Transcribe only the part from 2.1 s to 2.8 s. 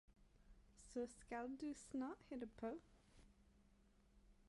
hitte på